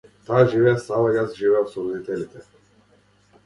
Таа 0.27 0.37
живее 0.53 0.71
сама, 0.85 1.11
јас 1.17 1.37
живеам 1.43 1.69
со 1.75 1.85
родителите. 1.87 2.45